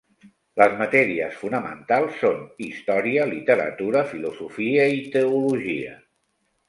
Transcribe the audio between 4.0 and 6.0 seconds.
Filosofia i Teologia.